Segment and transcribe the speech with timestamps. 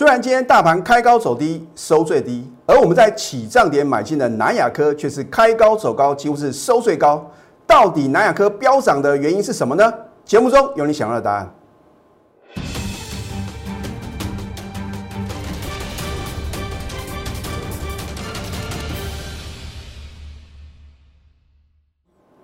[0.00, 7.30] 虽然今天大盘开高走低，收最低，而我们在起涨点买进的南亚科却是开高走高，几乎是收最高。
[7.66, 9.92] 到底南亚科飙涨的原因是什么呢？
[10.24, 11.54] 节目中有你想要的答案。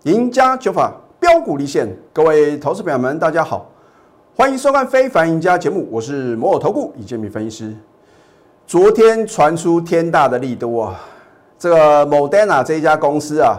[0.02, 3.72] 赢家九法标股立现，各位投资朋友们，大家好，
[4.38, 7.74] 欢迎收看《非凡赢家》节目，我是摩尔投顾李建民分析师。
[8.66, 11.00] 昨天传出天大的利多啊，
[11.58, 13.58] 这个 Moderna 这一家公司啊，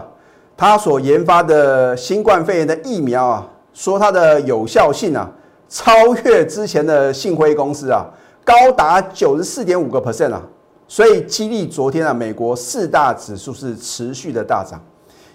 [0.56, 5.28] 它所研发的新冠肺炎的疫苗啊，说它的有效性啊，
[5.68, 8.06] 超越之前的信辉公司啊，
[8.44, 10.40] 高达九十四点五个 percent 啊，
[10.86, 14.80] 所以激励昨天啊，美国四大指数是持续的大涨。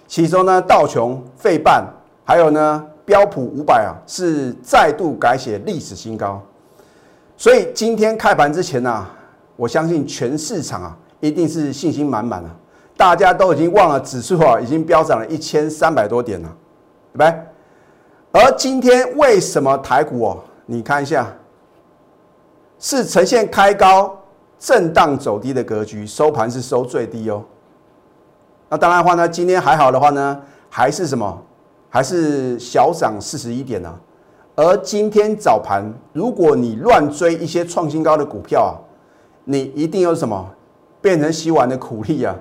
[0.08, 1.84] 其中呢，道琼、费半，
[2.24, 6.40] 还有呢标普五百啊，是再度改写历史新高。
[7.36, 9.06] 所以今天开盘之前呢，
[9.56, 12.50] 我相信全市场啊，一定是信心满满了，
[12.96, 16.48] 大家都已经忘了指数啊，已经飙涨了一千三百多点了，
[17.12, 18.40] 对不对？
[18.40, 21.26] 而今天为什么台股哦，你看一下，
[22.78, 24.16] 是呈现开高
[24.58, 27.44] 震荡走低的格局，收盘是收最低哦。
[28.68, 31.42] 那当然的话呢，今天还好的话呢，还是什么？
[31.94, 33.94] 还是小涨四十一点呢？
[34.56, 38.74] 而今天早盘，如果你乱追一些创新高的股票啊，
[39.44, 40.44] 你一定有什么
[41.00, 42.34] 变成洗碗的苦力啊！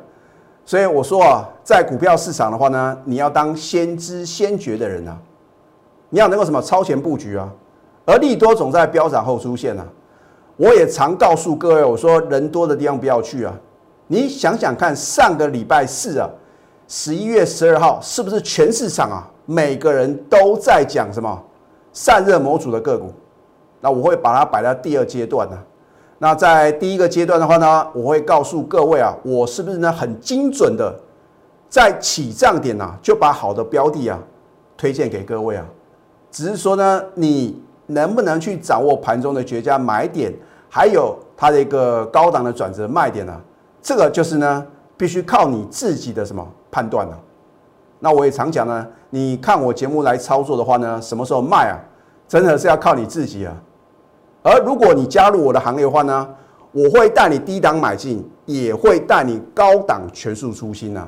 [0.65, 5.15] 所以我说啊，在股票市场的话呢，你要当先知先觉的人啊，
[6.09, 7.47] 你要能够什么超前布局啊。
[8.05, 9.85] 而利多总在飙涨后出现啊。
[10.57, 13.53] 我也常告诉各位，我说人多的地方不要去啊。
[14.07, 16.27] 你想想看，上个礼拜四啊，
[16.87, 21.43] 十一月十二号，是不是全市场啊，每个人都在讲什么
[21.91, 23.11] 散热模组的个股？
[23.81, 25.57] 那我会把它摆在第二阶段呢。
[26.19, 30.97] 那在第一个阶段的话呢，我会告诉各位啊，我是不是呢很精准的
[31.67, 34.17] 在起涨点啊，就把好的标的啊
[34.77, 35.65] 推荐给各位啊。
[36.31, 40.33] 只是说呢，你能不能去掌握盘中的绝佳买点，
[40.69, 43.37] 还有它的一个高档的转折卖点呢？
[43.81, 44.65] 这个就是呢，
[44.95, 47.17] 必须靠你自己的什么判断呢？
[48.03, 51.79] 那我也常讲呢，你看我节目来操作的话呢，什么时候卖啊？
[52.27, 53.55] 真的是要靠你自己啊。
[54.41, 56.27] 而如果你加入我的行列的话呢，
[56.73, 61.07] 我会带你低档买进，也会带你高档全数出新呐。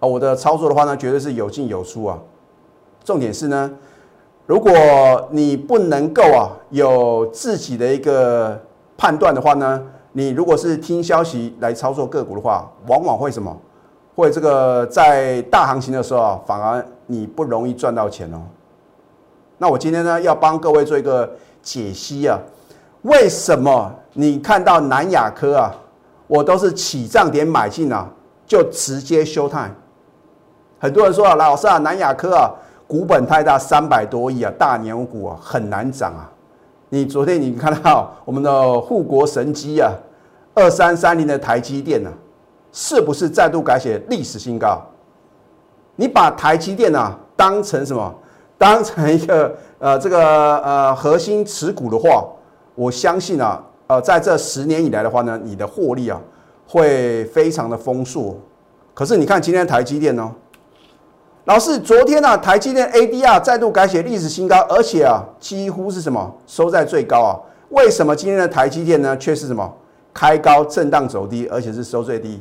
[0.00, 2.18] 啊，我的操作的话呢，绝对是有进有出啊。
[3.04, 3.70] 重点是呢，
[4.46, 4.72] 如果
[5.30, 8.58] 你不能够啊有自己的一个
[8.96, 9.82] 判断的话呢？
[10.12, 13.54] 你如果是听消息来操作个股的话，往往会什么？
[14.14, 18.42] 会这个在大行情的时候啊，反而你不容易赚到钱哦。
[19.58, 21.30] 那我今天呢，要帮各位做一个
[21.62, 22.38] 解析啊，
[23.02, 25.72] 为什么你看到南亚科啊，
[26.26, 28.08] 我都是起涨点买进啊，
[28.46, 29.70] 就直接休态。
[30.78, 32.50] 很多人说啊，老师啊，南亚科啊，
[32.88, 36.28] 股本太大，三百多亿啊，大牛股啊，很难涨啊。
[36.88, 39.92] 你昨天你看到我们的护国神机啊，
[40.54, 42.12] 二三三零的台积电呢，
[42.72, 44.82] 是不是再度改写历史新高？
[45.94, 48.14] 你把台积电呢当成什么？
[48.56, 52.24] 当成一个呃这个呃核心持股的话，
[52.74, 56.20] 我相信啊，呃在这十年以来的话呢，你的获利啊
[56.66, 58.36] 会非常的丰硕。
[58.94, 60.32] 可是你看今天的台积电呢？
[61.44, 67.36] 老师，昨天呢，台积电 ADR 再度改写历史新高，而且啊，几乎是什么收在最高啊？
[67.70, 69.70] 为什么今天的台积电呢，却是什么
[70.14, 72.40] 开高震荡走低，而且是收最低？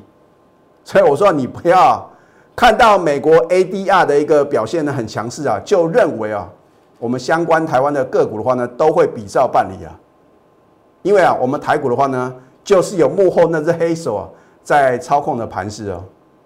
[0.84, 2.10] 所以我说你不要
[2.56, 6.48] 看到美国 ADR 的一个表现呢很强势啊，就认为啊，
[7.00, 9.92] 我们相关台湾的个股的话呢，都会比照办理啊。
[11.02, 12.34] 因为啊，我们台股的话呢，
[12.64, 14.30] 就是有幕后那只黑手啊，
[14.64, 16.04] 在操控的盘势哦。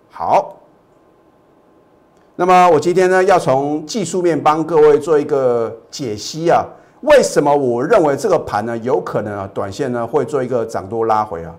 [0.10, 0.58] 好。
[2.38, 6.66] 那么我今天呢，要从技术面帮各位做一个解析啊。
[7.02, 11.56] 为什么我认为这个盘呢，有可能啊，短线呢会做一个涨多拉回啊？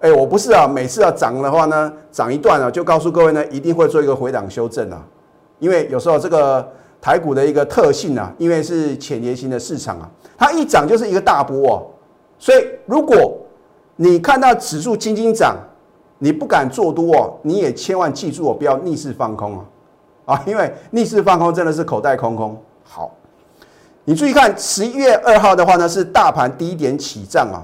[0.00, 5.04] 哎，我不是啊，每次要涨的话呢，涨一段啊，就告诉各位呢，一定会做一个回档修正啊。
[5.58, 6.66] 因为有时候这个
[7.02, 11.76] 台股的一个特性啊，因为是浅碟型的市场啊，它一涨就是一个大波啊。
[12.38, 13.36] 所以如果
[13.96, 15.54] 你看到指数轻轻涨，
[16.18, 19.64] 你不敢做多哦，你也千万记住哦，不要逆势放空啊。
[20.24, 22.56] 啊，因为逆势放空真的是口袋空空。
[22.82, 23.14] 好，
[24.04, 27.60] 你注意看，十一月二号的话呢，是大盘低点起涨啊，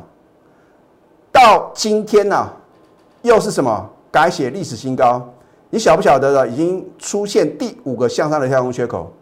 [1.37, 2.51] 到今天呢，
[3.21, 5.23] 又是什么改写历史新高？
[5.69, 6.49] 你晓不晓得的？
[6.49, 9.13] 已经出现第五个向上的跳空缺口。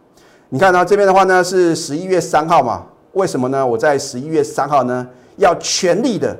[0.51, 2.87] 你看呢这边的话呢，是十一月三号嘛？
[3.15, 3.67] 为什么呢？
[3.67, 5.05] 我在十一月三号呢，
[5.39, 6.37] 要全力的，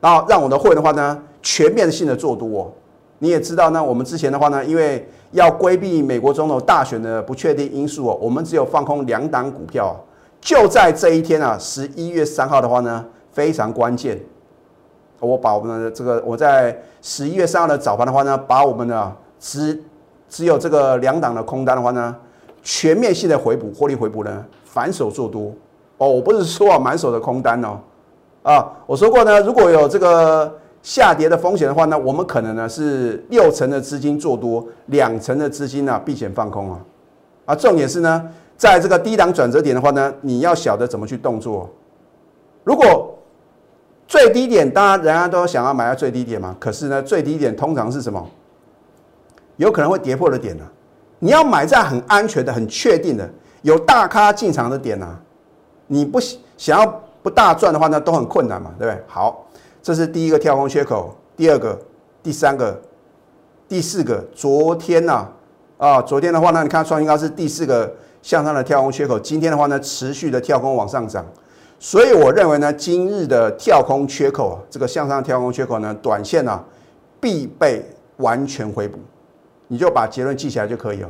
[0.00, 2.72] 然后让我的会的话呢，全面性的做多。
[3.18, 10.00] 你也知道呢，我们之前的话呢，因为要规避美国总统大选的不确定因素哦，我们只有放空两档股票。
[10.40, 14.16] 就在这一天啊，十一月三号的话呢，非常关键。
[15.28, 19.82] 我把我们的这个，我在十一月三号的早盘的话呢，把我们的只
[20.28, 22.14] 只有这个两档的空单的话呢，
[22.62, 25.52] 全面性的回补，获利回补呢，反手做多。
[25.98, 27.78] 哦，我不是说啊满手的空单哦，
[28.42, 30.52] 啊，我说过呢，如果有这个
[30.82, 36.80] 下跌的风险的话呢，我们可能呢是六成的资金做多，两成的资金呢避险放空啊。
[37.46, 38.28] 啊，重点是呢。
[38.54, 41.68] 在这个低档转折点的话呢，你要晓得怎么去动作。
[42.62, 43.12] 如果
[44.06, 46.54] 最低点，当然人家都想要买在最低点嘛。
[46.60, 48.28] 可是呢，最低点通常是什么？
[49.56, 50.64] 有可能会跌破的点呢？
[51.18, 53.28] 你要买在很安全的、很确定的、
[53.62, 55.18] 有大咖进场的点呢？
[55.86, 56.18] 你不
[56.56, 59.02] 想要不大赚的话呢，都很困难嘛，对不对？
[59.06, 59.46] 好，
[59.82, 61.78] 这是第一个跳空缺口，第二个、
[62.22, 62.80] 第三个、
[63.68, 64.24] 第四个。
[64.34, 65.28] 昨天呢，
[65.78, 67.92] 啊，昨天的话呢，你看创新高是第四个。
[68.22, 71.26] 向上的跳空缺口，今天的话呢，持续的跳空往上涨，
[71.84, 76.62] 所以我认为呢，今日的跳空缺口啊，这个向上跳空缺口呢，短线啊，
[77.20, 77.84] 必被
[78.18, 79.00] 完全回补，
[79.66, 81.08] 你就把结论记起来就可以哦。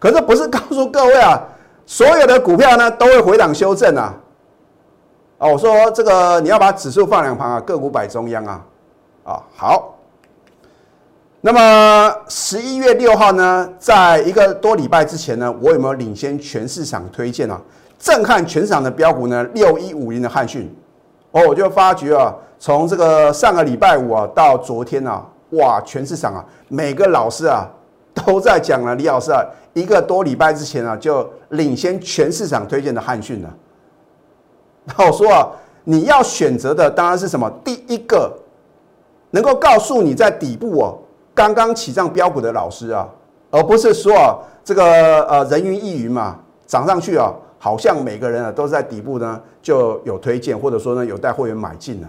[0.00, 1.40] 可是不是告诉各位啊，
[1.86, 4.12] 所有的股票呢都会回档修正啊？
[5.38, 8.66] 哦，我说这个你要把指数放两旁啊，个股摆中央啊，
[9.22, 9.94] 啊好。
[11.40, 17.62] 那么十一月六号呢，在一个多礼拜之前呢，我有没有领先全市场推荐啊？
[17.98, 19.42] 震撼全场的标股呢？
[19.54, 20.72] 六一五零的汉讯
[21.32, 27.68] 哦，我就发觉啊，从这个上个礼拜五啊到昨天啊，哇，全市场啊，每个老师啊
[28.14, 33.54] 都在讲了，李老师啊，一个多礼拜之前啊就领先全市场推荐的汉讯了。
[34.84, 35.48] 那我说啊，
[35.84, 37.50] 你要选择的当然是什么？
[37.64, 38.32] 第一个
[39.32, 40.98] 能够告诉你在底部哦。
[41.34, 43.08] 刚刚起涨标股的老师啊，
[43.50, 44.34] 而不是说啊
[44.64, 46.36] 这个呃人云亦云嘛，
[46.66, 52.08] 涨上去啊，好像每个人啊都在底部呢就有推荐，或者说呢有带会员买进了。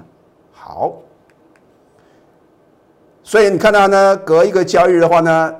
[0.51, 0.93] 好，
[3.23, 5.55] 所以你看到呢，隔一个交易日的话呢，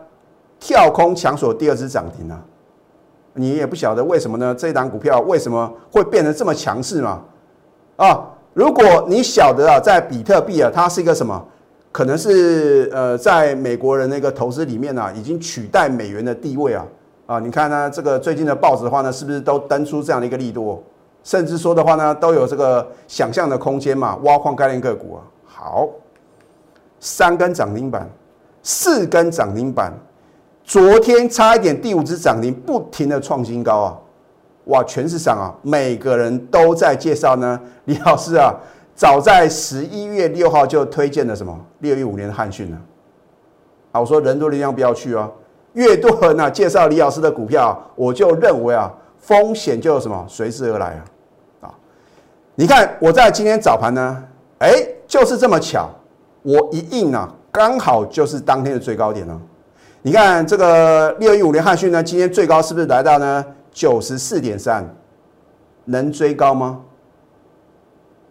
[0.59, 2.39] 跳空抢锁第二只涨停啊，
[3.33, 4.53] 你也不晓得为什么呢？
[4.53, 7.23] 这档股票为什么会变得这么强势嘛？
[7.95, 11.45] 啊，如果你晓得啊，在比特币啊，它是一个什么？
[11.91, 16.85] 可能是呃，在美国人那个投资里面呢，已经取代美元的地位啊
[17.29, 17.39] 啊！
[17.39, 20.81] 你看呢，这个最近的报纸的话呢，是不是都登出这样的一个利多？
[21.23, 24.15] 甚至说的话呢，都有这个想象的空间嘛？
[24.23, 25.87] 挖矿概念个股啊，好，
[26.99, 28.09] 三根涨停板，
[28.63, 29.93] 四根涨停板，
[30.63, 33.97] 昨天差一点第五只涨停，不停的创新高啊！
[34.65, 38.51] 哇，全市场啊，每个人都在介绍呢，李老师啊。
[38.95, 42.77] 早在十一月六号就推荐了什么六一五年的汉讯呢？
[43.91, 45.31] 啊，我说人多力量不要去哦，
[45.73, 51.01] 越多人啊介绍李老师的股票，我就认为啊风险就什么随之而来啊
[51.67, 51.71] 啊！
[52.55, 54.23] 你看我在今天早盘呢，
[54.59, 54.71] 哎，
[55.07, 55.89] 就是这么巧，
[56.41, 59.39] 我一印啊，刚好就是当天的最高点呢。
[60.01, 64.87] 你看这个六一五年汉讯呢，今天最高是不是来到呢九十四点三？
[65.85, 66.81] 能追高吗？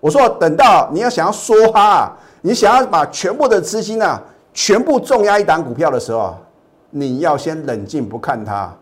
[0.00, 4.22] 我说，等到你要想要说哈，你想要把全部的资金啊，
[4.54, 6.38] 全部重压一档股票的时候啊，
[6.90, 8.72] 你要先冷静不看它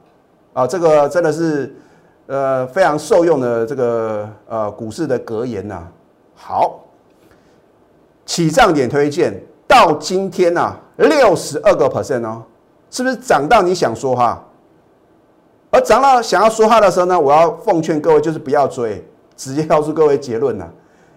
[0.53, 0.67] 啊。
[0.67, 1.75] 这个真的是
[2.27, 5.83] 呃非常受用的这个呃股市的格言呐。
[6.35, 6.81] 好，
[8.25, 12.43] 起涨点推荐到今天呐，六十二个 percent 哦，
[12.91, 14.43] 是不是涨到你想说哈？
[15.71, 19.05] 而涨到想要说话的时候呢，我要奉劝各位就是不要追，
[19.37, 20.69] 直接告诉各位结论呐。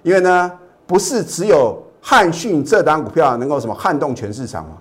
[0.01, 0.51] 因为呢，
[0.87, 4.77] 不是只有汉讯这档股票能够什么撼动全市场嘛？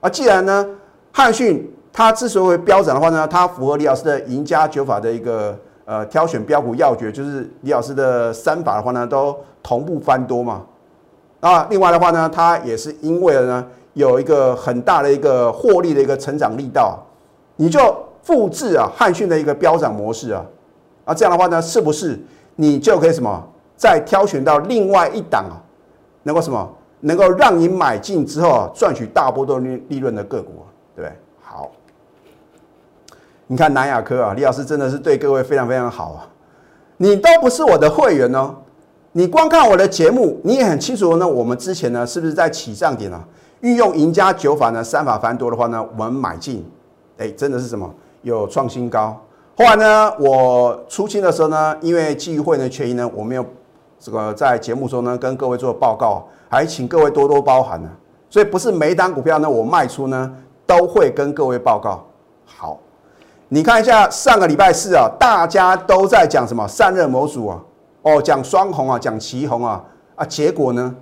[0.00, 0.66] 啊，既然呢，
[1.12, 10.62] 汉讯它之所以飙涨的话呢，它符合李老师的赢家九法的一个呃挑选标股要诀，就是李老师的三法的话呢，都同步翻多嘛。
[11.40, 16.98] 啊，另外的话呢，它也是因为呢有一个很大的一个获利的一个成长力道，
[17.56, 17.80] 你就
[18.22, 20.44] 复制啊汉讯的一个飙涨模式啊，
[21.06, 22.18] 啊这样的话呢，是不是
[22.56, 23.42] 你就可以什么？
[23.76, 25.56] 再挑选到另外一档啊，
[26.24, 26.70] 能够什么？
[27.00, 30.68] 能够让你买进之后啊，赚取大波动利利润的个股啊，
[31.00, 31.12] 对？
[31.40, 31.70] 好，
[33.46, 36.28] 你看南亚科啊，李老师真的是对各位非常非常好啊。
[36.96, 38.54] 你都不是我的会员哦，
[39.12, 41.26] 你光看我的节目，你也很清楚呢。
[41.26, 43.24] 我们之前呢，是不是在起涨点啊，
[43.60, 46.64] 运用赢家九法呢，三法繁多的话呢，我们买进，
[47.18, 47.92] 哎，真的是什么？
[48.22, 49.20] 有创新高。
[49.56, 53.44] 后来呢，我出清的时候呢，因为基于会员的权益呢，我没有。
[54.02, 57.90] 这个在节目中呢跟各位做报告，还请各位多多包涵呢。
[58.30, 60.34] 所以不是每一档股票呢我卖出呢
[60.70, 62.06] 都会跟各位报告。
[62.46, 62.78] 好，
[63.48, 67.60] 你看一下上个礼拜四啊，大家都在讲什么散热模组啊，
[68.02, 69.82] 哦讲双红啊，讲旗红啊，
[70.14, 70.94] 啊结果呢，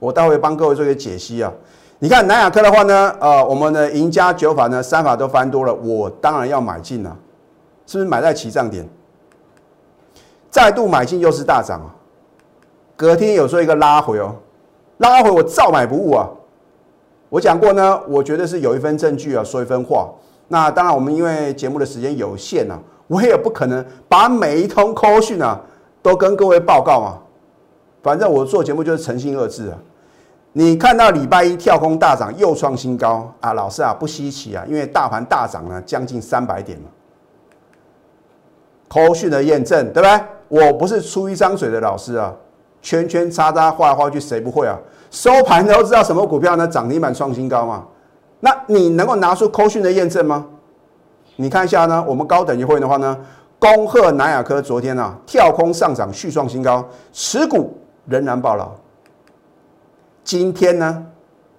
[0.00, 1.52] 我待会帮各位做一个解析啊。
[2.00, 7.16] 你看南亚科的话呢，呃，我们的赢家九法呢三法都翻多了，我当然要买进了，
[7.86, 8.84] 是不是买在起涨点？
[10.50, 11.94] 再度买进又是大涨啊！
[12.96, 14.34] 隔天有做一个拉回哦，
[14.98, 16.28] 拉回我照买不误啊！
[17.34, 20.08] 我讲过呢，我觉得是有一份证据啊，说一分话。
[20.46, 25.60] 那当然，我们因为节目的时间有限啊，我也不可能把每一通 call 讯啊
[26.00, 27.18] 都跟各位报告嘛。
[28.04, 29.76] 反正我做节目就是诚信二字啊。
[30.52, 36.84] 你看到礼拜一跳空大涨又创新高啊，老师啊不稀奇啊，因为大盘大涨了将近三百点嘛。
[38.88, 40.20] 通讯的验证对不对？
[40.66, 42.32] 我不是出一张嘴的老师啊，
[42.84, 44.76] 圈圈叉叉画来画去，谁不会啊？
[45.10, 46.68] 收盘都知道什么股票呢？
[46.68, 47.84] 涨停板创新高嘛？
[48.40, 50.44] 那你能够拿出扣讯的验证吗？
[51.36, 53.16] 你看一下呢，我们高等级会员的话呢，
[53.58, 57.74] 恭贺南亚科昨天啊跳空上涨续创新高，持股
[58.04, 58.70] 仍然爆了。
[60.22, 61.06] 今天呢，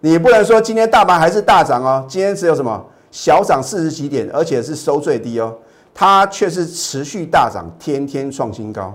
[0.02, 5.56] 你不能说今天大盘还是大涨哦，今天只有什么小涨四十几点，而且是收最低哦。
[5.92, 8.94] 它却是持续大涨，天天创新高。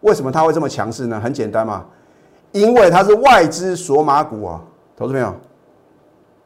[0.00, 1.20] 为什么它会这么强势呢？
[1.20, 1.84] 很简单嘛，
[2.52, 4.60] 因为它是外资索马股啊，
[4.96, 5.34] 投资朋友，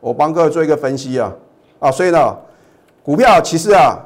[0.01, 1.33] 我帮各位做一个分析啊
[1.79, 2.37] 啊，所以呢，
[3.03, 3.99] 股票其实啊，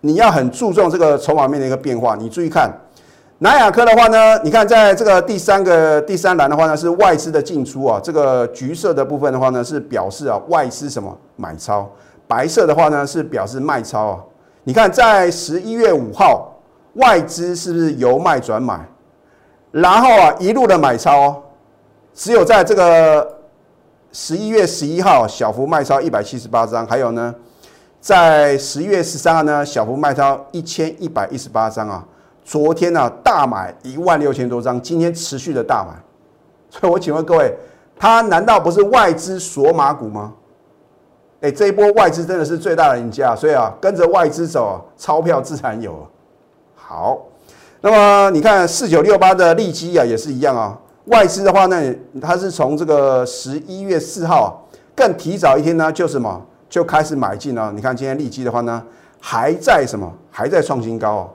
[0.00, 2.16] 你要很注重这个筹码面的一个变化。
[2.16, 2.70] 你注意看
[3.38, 11.88] 南亚科的话呢，你看在这个第三个第三栏的话呢，是外资的进出啊，这个橘色的部分的话呢，是表示啊外资什么买超，
[12.26, 14.24] 白色的话呢是表示卖超啊。
[14.64, 16.47] 你看，在十一月五号，
[16.98, 18.86] 外资是不是由卖转买？
[19.70, 21.42] 然后啊，一路的买超，
[22.14, 23.36] 只有在这个
[24.12, 27.34] 十一月十一号小幅卖超一百七十八张，还有呢，
[28.00, 32.04] 在十一月十三号呢小幅卖超一千一百一十八张啊。
[32.44, 35.92] 昨天呢大买一万六千多张，今天持续的大买，
[36.70, 37.54] 所以我请问各位，
[37.98, 40.32] 它难道不是外资锁码股吗？
[41.42, 46.08] 哎，这一波外资真的是最大的赢家，所以啊，跟着外资走，钞票自然有。
[46.90, 47.22] 好，
[47.82, 50.74] 那么你看四九六八的利基啊，也是一样啊。
[51.04, 54.66] 外资的话呢，它是从这个十一月四号
[54.96, 57.70] 更提早一天呢，就什么就开始买进了。
[57.72, 58.82] 你看今天利基的话呢，
[59.20, 61.30] 还在什么还在创新高哦。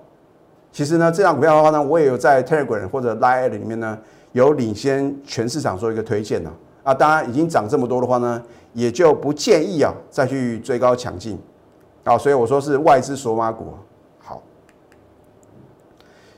[0.72, 3.96] 其实呢，这张股票的话呢，我也有在 Telegram 或者 Line 里面呢，
[4.32, 6.52] 有领先全市场做一个推荐呢。
[6.82, 8.42] 啊，当然已经涨这么多的话呢。
[8.74, 11.38] 也就不建议啊，再去追高抢进，
[12.04, 13.68] 啊，所以我说是外资索马股。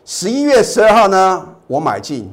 [0.06, 2.32] 十一月十二号呢，我买进，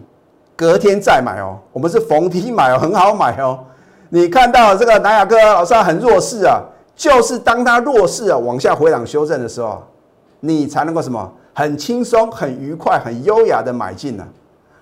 [0.55, 3.59] 隔天再买哦，我们是逢低买哦，很好买哦。
[4.11, 6.61] 你看到这个南亚哥老师很弱势啊，
[6.95, 9.83] 就是当他弱势啊往下回档修正的时候，
[10.41, 14.29] 你才能够什么很轻松、很愉快、很优雅的买进呢？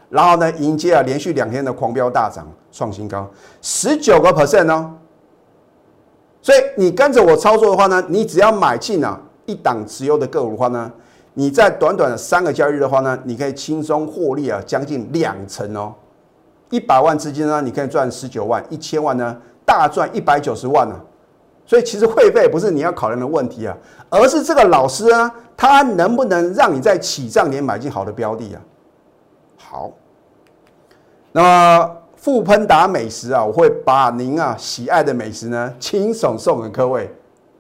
[0.08, 3.30] 然后呢，迎接啊连续两天的狂飙大涨，创新高
[3.62, 4.90] 十九个 percent 哦。
[6.42, 9.16] 所以你跟着我操作的话呢，你只要买进啊
[9.46, 10.90] 一档持有的个股的话呢，
[11.34, 15.94] 你在短短的三个交易日的话呢，你可以轻松获利啊将近两成哦。
[16.70, 20.94] 一百万资金呢，你可以赚十九万；一千万呢，大赚一百九十万呢。
[21.66, 23.76] 所以其实会费不是你要考量的问题啊，
[24.08, 28.60] 而是这个老师啊，他能不能让你在起涨点买进好的标的啊？
[29.56, 29.90] 好，
[31.32, 31.96] 那么。
[32.20, 37.10] 富喷达美食啊，我会把您啊喜爱的美食呢，亲手送给各位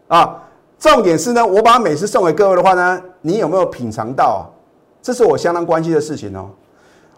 [0.06, 0.36] 啊。
[0.80, 4.42] 重点是呢，我把美食送给各位的话呢，你有没有品尝到啊？
[5.02, 6.48] 这是我相当关心的事情哦。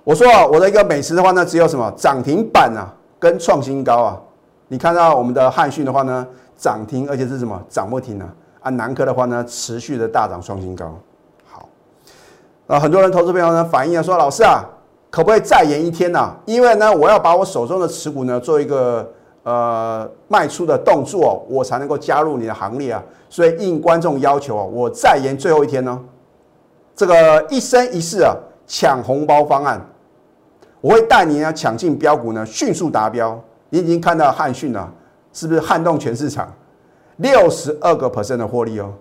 [0.02, 4.21] 我说啊，我的一个美食的话呢，只有什么涨停板啊，跟创新高啊。
[4.66, 6.26] 你看到我们的汉讯的话呢，
[6.57, 8.26] 涨停，而且是什么涨不停啊？
[8.62, 10.92] 啊，南科的话呢，持续的大涨创新高。
[11.47, 11.69] 好，
[12.66, 14.64] 啊，很多人投资朋友呢反映啊，说老师啊。
[15.09, 16.35] 可不可以再延一天呢？
[16.47, 19.07] 因为呢，我要把我手中的持股呢做一个
[19.43, 23.03] 呃卖出的动作，我才能够加入你的行列啊。
[23.29, 25.99] 所以应观众要求啊，我再延最后一天呢。
[26.95, 28.35] 这个一生一世啊
[28.67, 29.81] 抢红包方案，
[30.81, 33.39] 我会带你呢抢进标股呢，迅速达标。
[33.71, 34.93] 你已经看到汉讯了，
[35.33, 36.53] 是不是撼动全市场？
[37.17, 38.93] 六十二个 percent 的获利哦，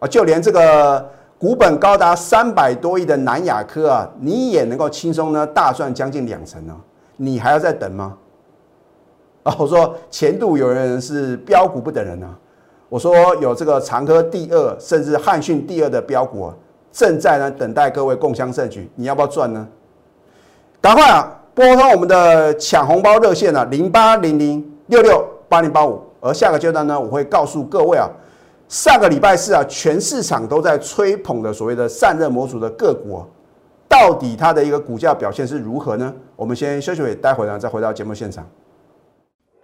[0.00, 1.10] 啊，就连这个。
[1.42, 6.76] 股本高达三百多亿的南亚科啊，你也能够轻松呢大赚将近两成呢，
[7.16, 8.16] 你还要再等吗？
[9.42, 12.38] 啊，我说前度有人是标股不等人啊，
[12.88, 16.54] 我说有这个长科第二，甚至汉讯第二的标股啊，
[16.92, 19.66] 正在呢等待各位共襄盛举，你要不要赚呢？
[20.80, 26.00] 赶快啊，拨通我们的抢红包热线啊，零八零零六六八零八五。
[26.20, 28.08] 而下个阶段呢，我会告诉各位啊，
[28.68, 33.26] 上个礼拜四啊，全市场都在吹捧的所谓的散热模组的个股啊，
[33.88, 36.14] 到底它的一个股价表现是如何呢？
[36.36, 38.46] 我们先休息会，待会呢再回到节目现场。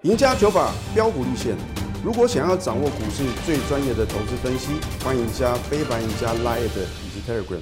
[0.02, 1.56] 赢家九法标股立线，
[2.04, 7.58] 如果想要掌握股市最专业的投资分析，欢迎加非凡、赢家 Line 以及 Telegram。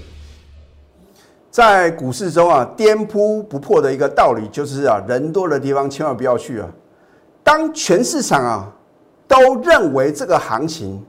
[1.50, 6.68] 在股市中啊，颠扑不破的一个道理就是啊，人多的地方千万不要去啊。
[7.42, 8.70] 当全市场啊
[9.26, 11.02] 都认为这个行情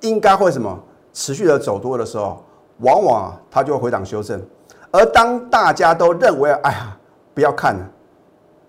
[0.00, 2.42] 应该会什么持续的走多的时候，
[2.78, 4.42] 往往啊它就会回档修正。
[4.90, 6.96] 而当大家都认为哎呀
[7.34, 7.90] 不要看了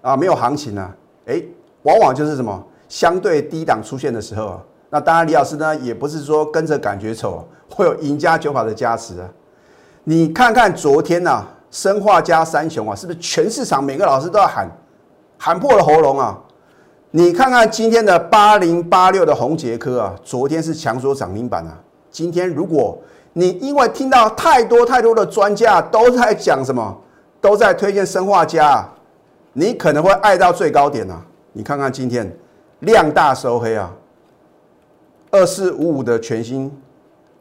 [0.02, 0.96] 啊，没有行情了，
[1.28, 1.42] 哎，
[1.86, 4.60] 往往就是什么相对低档出现的时候啊。
[4.92, 9.28] 那当然，李老师呢也不是说跟着感觉走，会有赢家九法的加持啊。
[10.04, 14.70] 你看看昨天呐，生化加三雄啊，是不是全市场每个老师都要喊，
[15.38, 16.40] 喊破了喉咙啊？
[17.12, 21.78] 你看看今天的八零八六的红杰科啊，昨天是强锁涨停板啊。
[22.12, 22.98] 今天如果
[23.34, 26.96] 你因为听到太多太多的专家都在讲什么，
[27.42, 28.88] 都在推荐生化加，
[29.54, 31.22] 你可能会爱到最高点啊。
[31.58, 32.30] 你看看今天
[32.82, 33.90] 量大收黑啊，
[35.32, 36.70] 二四五五的全新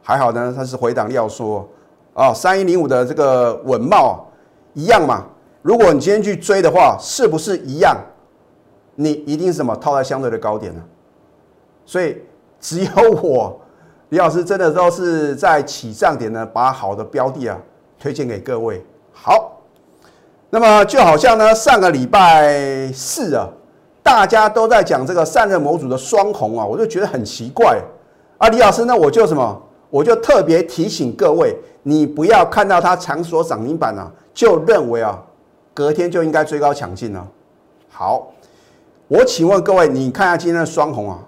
[0.00, 1.68] 还好呢，它是回档要说。
[2.14, 4.24] 啊，三一零五的这个稳茂
[4.74, 5.26] 一样嘛？
[5.62, 7.96] 如果你今天去追的话，是不是一样？
[8.94, 10.80] 你一定是什么套在相对的高点呢？
[11.84, 12.22] 所以
[12.60, 13.60] 只有我
[14.10, 17.58] 李老师真的都是在起涨点呢，把好的标的啊
[17.98, 18.80] 推荐给各位。
[19.12, 19.60] 好，
[20.50, 23.48] 那么就好像呢上个礼拜四啊，
[24.04, 27.80] 大家都在讲这个散热模组的双红啊，我就觉得很奇怪
[28.36, 28.50] 啊。
[28.50, 29.62] 李老师那，我就什么？
[29.88, 35.18] 我就特别提醒各位，你不要看到它强锁涨停板啊，就认为啊，
[35.72, 37.26] 隔天就应该追高抢进了。
[37.88, 38.30] 好，
[39.08, 41.18] 我请问各位，你看下今天的双红啊，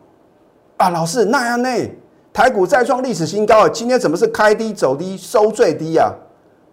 [0.76, 1.68] 啊，老师那样呢？
[2.30, 6.12] 台股再创历史新高啊，今天怎么是开低走低收最低啊？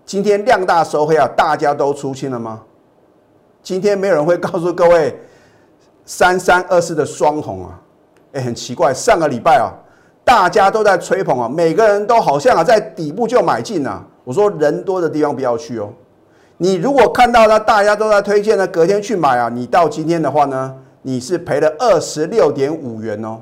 [0.06, 2.62] 今天量大收黑啊，大家都出清了吗？
[3.62, 5.17] 今天没有人会告诉各位
[6.06, 7.80] 三三二四的双红啊，
[8.34, 9.72] 哎，很奇怪，上个礼拜啊。
[10.26, 14.02] 大家都在吹捧啊，每个人都好像啊在底部就买进啊。
[14.24, 15.89] 我说人多的地方不要去哦。
[16.58, 23.42] 你如果看到呢，大家都在推荐呢，隔天去买啊，你到今天的话呢，你是赔了二十六点五元哦。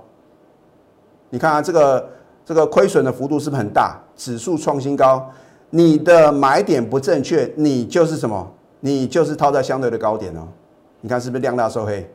[1.29, 2.09] 你看啊，这个
[2.43, 3.95] 这个亏损的幅度是不是很大？
[4.15, 5.29] 指数创新高，
[5.69, 8.51] 你的买点不正确，你就是什么？
[8.79, 10.47] 你就是套在相对的高点哦。
[10.99, 12.09] 你看是不是量大收黑？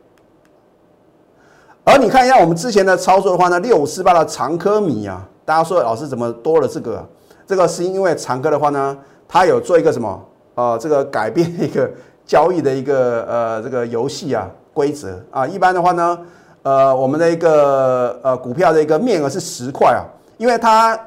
[1.87, 7.01] 而你看一下我们之前的操作的话呢，六五四八的长科米啊，大家说老师怎么多了这个？
[7.45, 10.21] 这个是因为长科的话呢，它有做一个什么？
[10.55, 11.89] 呃，这个改变一个
[12.25, 15.47] 交易的一个呃这个游戏啊规则啊。
[15.47, 16.19] 一般的话呢，
[16.63, 20.03] 呃，我们的一个呃股票的一个面额是十块啊，
[20.35, 20.99] 因为它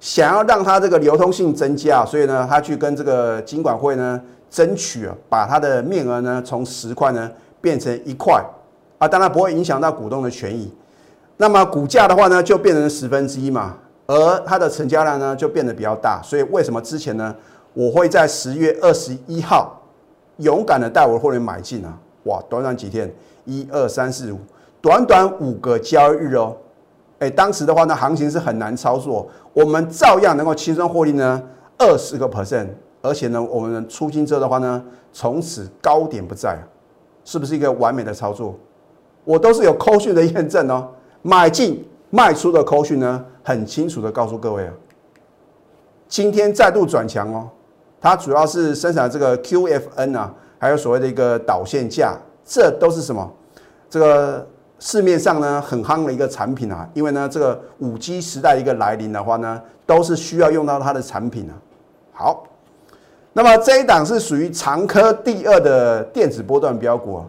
[0.00, 4.18] 想要让它这个流通性增加，所以呢，他去跟这个金管会呢
[4.48, 8.42] 争取啊，把它的面额呢从十块呢变成一块。
[9.02, 10.72] 啊，当然不会影响到股东的权益，
[11.36, 17.34] 那么股价的话呢，就变成十分之一嘛，而它的成交量呢就变得比较大，所以为什么之前呢，
[17.74, 19.76] 我会在十月二十一号
[20.36, 21.98] 勇敢的带我的会员买进啊？
[22.26, 23.12] 哇，短短几天，
[23.44, 24.38] 一二三四五，
[24.80, 26.56] 短短五个交易日哦，
[27.18, 31.42] 哎，当时的话呢，行情是很难操作，我们照样能够轻松获利呢
[31.76, 32.68] 二十个 percent，
[33.00, 34.80] 而且呢，我们出金之后的话呢，
[35.12, 36.56] 从此高点不在，
[37.24, 38.56] 是不是一个完美的操作？
[39.24, 40.88] 我都是有扣讯的验证哦，
[41.22, 44.72] 买进卖出的扣讯呢，很清楚的告诉各位啊，
[46.08, 47.48] 今天再度转强哦，
[48.00, 53.32] 它主要是生产这个 QFN 啊，还有所谓的一个导线架，这都是什么？
[53.88, 54.44] 这个
[54.80, 61.54] 市面上呢很夯的一个产品啊，因为呢这个五 G 时代一个来临的话呢，都是需要用到它的产品啊。
[62.12, 62.44] 好，
[63.32, 67.26] 那么这一档是属于长科第二的电子波段标股啊，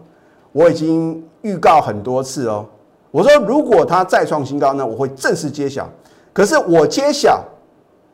[0.50, 1.24] 我已经。
[1.44, 2.66] 预告很多次哦，
[3.10, 5.88] 我说如果它再创新高呢，我会正式揭晓。
[6.32, 7.44] 可是我揭晓，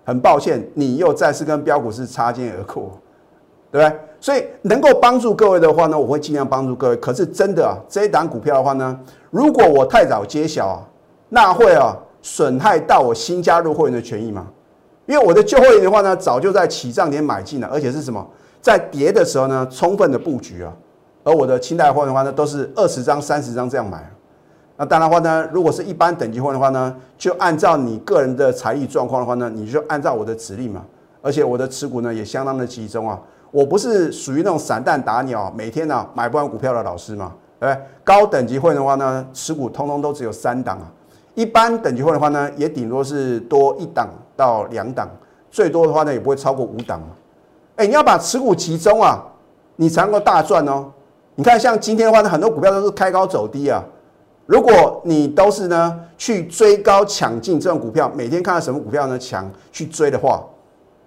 [0.05, 2.91] 很抱歉，你又再次跟标股是擦肩而过，
[3.71, 3.99] 对不对？
[4.21, 6.97] 所以能够帮助各位的话呢，我会尽量帮助各位。
[6.97, 10.83] 可是真的啊，这一档股票的话呢，如果我太早揭晓啊，
[11.29, 14.47] 那会啊损害到我新加入会员的权益吗？
[15.07, 18.29] 因为我的旧会员的话呢，早就在起涨点买进了，而且是什么，
[18.61, 20.73] 在跌的时候呢，充分的布局啊。
[21.31, 24.05] 而我的清代货的话呢，都是二十张、三十张这样买。
[24.77, 30.85] 那当然的话呢，如果是一般等级货的话呢，就按照你个人的财力状况的话呢，你就按照我的指令嘛。
[31.23, 33.21] 而且我的持股呢也相当的集中啊。
[33.53, 37.83] 我不是属于那种散弹打鸟，每天呢买不完股票的老师嘛，对不对？
[38.03, 40.91] 高等级会的话呢，持股通通都只有三档啊。
[41.35, 45.09] 一般等级会的话呢，也顶多是多一档到两档，
[45.51, 47.09] 最多的话呢，也不会超过五档嘛。
[47.77, 49.23] 哎，你要把持股集中啊，
[49.77, 50.91] 你才能够大赚哦。
[51.41, 53.83] 你看，像今天的话呢，很多股票都是开高走低啊。
[54.45, 60.45] 如果你都是呢去追高抢进这种股票，每天看到什么股票呢强去追的话，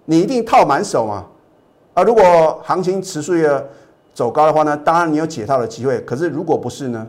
[0.06, 1.24] 你一定套满手嘛。
[1.92, 3.64] 啊，如果行情持续的
[4.12, 6.00] 走高的话呢，当然你有解套的机会。
[6.00, 7.06] 可是如果不是呢？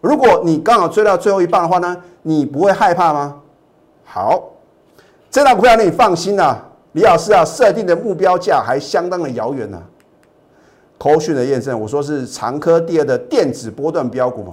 [0.00, 3.38] 如果你刚好追到最后一棒的话呢，你不会害怕吗？
[4.04, 4.40] 好，
[5.32, 9.82] 这档股票你放心啦，李老师啊，设定的目标价还相当的遥远呢。
[11.02, 14.52] 口讯的验证，我说是长科第二的电子波段标股嘛。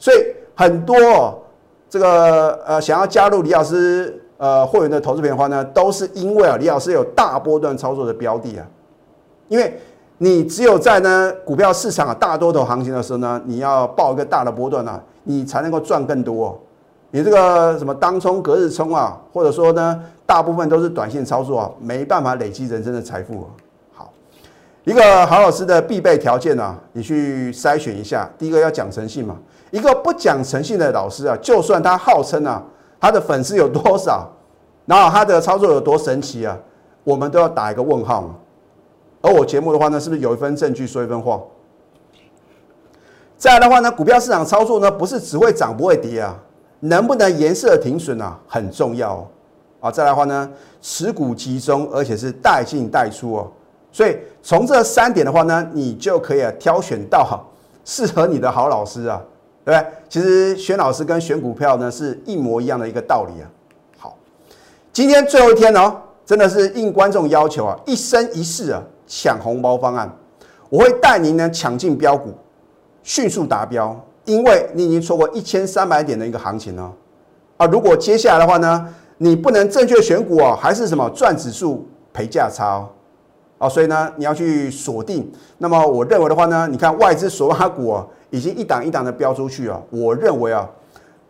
[0.00, 0.16] 所以
[0.52, 1.40] 很多
[1.88, 8.66] 这个呃想要加入李老师呃会员的投资品的话呢，都是因为啊李老师有大波段操作的标的啊，
[9.46, 9.78] 因为
[10.18, 16.60] 你只有在呢股票市场啊大多头行情的时候呢，你要报一个大的波段啊，你才能够赚更多。
[17.12, 23.38] 你这个什么当冲隔日冲啊，或者说呢大部分都是短线操作啊，没办法累积人生的财富。
[23.42, 23.50] 好，
[24.86, 29.36] 一个好老师的必备条件呢，你去筛选一下，第一个要讲诚信嘛。
[29.72, 32.62] 一个不讲诚信的老师啊，就算他号称啊，
[33.00, 34.30] 他的粉丝有多少，
[34.84, 36.56] 然后他的操作有多神奇啊，
[37.02, 38.36] 我们都要打一个问号嘛。
[39.22, 41.42] 而我节目的话呢，是不是有一份证据说一分话？
[43.36, 46.38] 再来的话呢，股票市场操作呢，不是只会涨不会跌啊，
[46.78, 49.28] 能不能颜色停损啊，很重要。
[49.80, 50.48] 啊，再来的话呢，
[50.80, 53.50] 持股集中，而且是带进带出哦。
[53.96, 57.42] 所以从这三点的话呢，你就可以挑选到
[57.82, 59.22] 适合你的好老师啊。
[59.64, 59.86] 对不对？
[60.08, 63.44] 其实选老师跟选股票呢是一模一样的一个道理啊。
[63.98, 64.16] 好，
[64.92, 70.08] 今天最后一天哦，真的是应观众要求啊，一生一世啊抢红包方案，
[70.68, 72.34] 我会带您呢抢进标股，
[73.02, 76.92] 迅速达标，因为你已经错过一千三百点的一个行情哦。
[77.56, 82.88] 啊，如果接下来的话呢，你不能正确选股哦，还是什么赚指数赔价差哦。
[83.58, 85.30] 啊，所以呢，你要去锁定。
[85.58, 88.06] 那么我认为的话呢，你看外资所挖股啊。
[88.30, 89.80] 已经一档一档的标出去啊！
[89.88, 90.68] 我认为啊，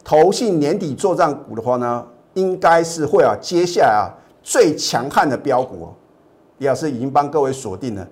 [0.02, 4.08] 投信年底做账股的话呢，应该是会啊，接下来啊
[4.42, 5.90] 最强悍的标股。
[6.56, 8.04] 李老师已经帮各位锁定了。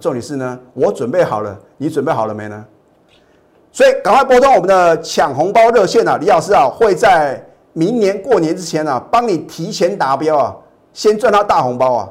[0.00, 2.64] 重点是呢，我准备好了，你准备好了没呢？
[3.72, 6.16] 所以赶快拨通我们的抢红包热线啊！
[6.18, 10.56] 李老师啊，会在明年过年之前啊，帮你提前达标啊，
[10.92, 12.08] 先赚到大红包啊！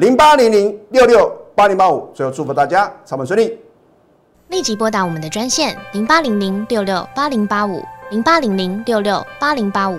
[0.00, 3.58] 零八零零六六八零八五，最后祝福大家操盘顺利。
[4.48, 9.98] 立即拨打我们的专线零八零零六六八零八五零八零零六六八零八五